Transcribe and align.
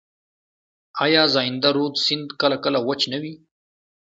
آیا 1.05 1.23
زاینده 1.33 1.69
رود 1.77 1.95
سیند 2.05 2.27
کله 2.41 2.57
کله 2.63 2.79
وچ 2.87 3.01
نه 3.11 3.17
وي؟ 3.21 3.33